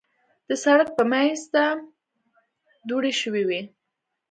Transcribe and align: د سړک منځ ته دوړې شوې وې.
د 0.47 0.49
سړک 0.63 0.87
منځ 1.11 1.39
ته 1.53 1.63
دوړې 2.87 3.13
شوې 3.21 3.43
وې. 3.49 3.61